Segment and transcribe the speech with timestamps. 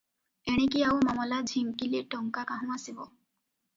[0.53, 3.07] ଏଣିକି ଆଉ ମାମଲା ଝିଙ୍କିଲେ ଟଙ୍କା କାହୁଁ ଆସିବ?